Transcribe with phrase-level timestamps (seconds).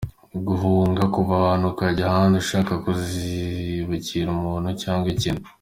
[0.47, 5.43] Guhunga: Kuva ahantu ukajya ahandi ushaka kuzibukira umuntu cyangwa ikintu.